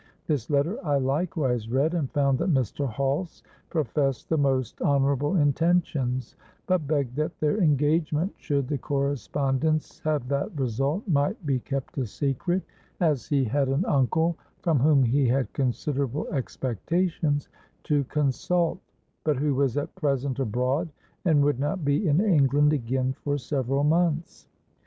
[0.25, 2.89] This letter I likewise read, and found that Mr.
[2.91, 6.35] Hulse professed the most honourable intentions,
[6.65, 12.07] but begged that their engagement (should the correspondence have that result) might be kept a
[12.07, 12.63] secret,
[12.99, 17.49] as he had an uncle (from whom he had considerable expectations)
[17.83, 18.79] to consult,
[19.23, 20.89] but who was at present abroad
[21.25, 24.47] and would not be in England again for several months.